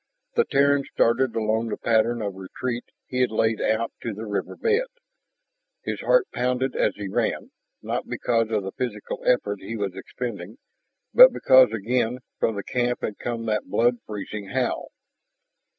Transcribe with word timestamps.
The 0.33 0.45
Terran 0.45 0.83
started 0.91 1.35
along 1.35 1.67
the 1.67 1.77
pattern 1.77 2.23
of 2.23 2.33
retreat 2.33 2.85
he 3.05 3.19
had 3.21 3.29
laid 3.29 3.61
out 3.61 3.91
to 4.01 4.15
the 4.15 4.25
river 4.25 4.55
bed. 4.55 4.87
His 5.83 5.99
heart 5.99 6.25
pounded 6.33 6.75
as 6.75 6.95
he 6.95 7.07
ran, 7.07 7.51
not 7.83 8.07
because 8.09 8.49
of 8.49 8.63
the 8.63 8.71
physical 8.71 9.23
effort 9.27 9.59
he 9.61 9.77
was 9.77 9.93
expending, 9.95 10.57
but 11.13 11.31
because 11.31 11.71
again 11.71 12.17
from 12.39 12.55
the 12.55 12.63
camp 12.63 13.01
had 13.03 13.19
come 13.19 13.45
that 13.45 13.65
blood 13.65 13.97
freezing 14.07 14.47
howl. 14.47 14.89